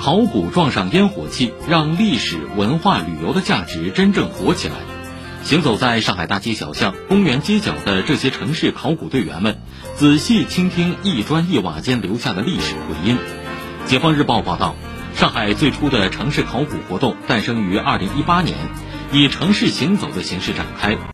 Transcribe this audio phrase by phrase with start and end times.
[0.00, 4.74] 考古撞上烟火气，让历史文化旅游的价值真正活起来。
[5.42, 9.58] 行走在上海大街小巷、公园街角的这些城市考古队员们，
[9.96, 13.16] 仔细倾听一砖一瓦间留下的历史回音。
[13.86, 14.74] 解放日报报道，
[15.14, 18.56] 上海最初的城市考古活动诞生于2018年，
[19.12, 20.98] 以城市行走的形式展开。